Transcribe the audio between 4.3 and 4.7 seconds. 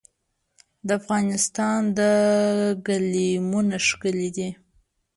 دي